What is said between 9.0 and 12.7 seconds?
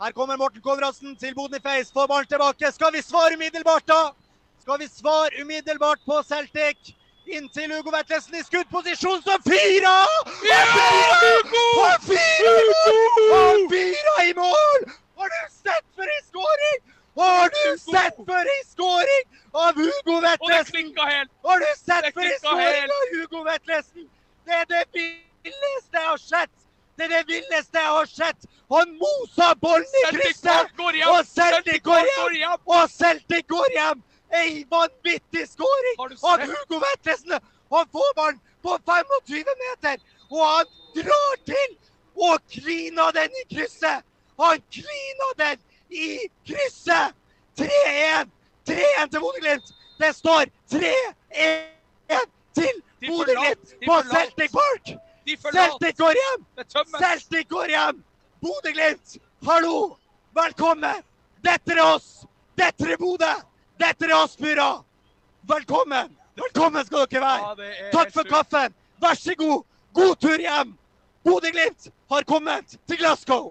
så fyra! Ja! Han fyra i